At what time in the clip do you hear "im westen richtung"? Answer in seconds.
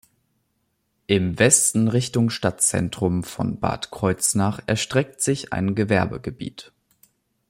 1.05-2.31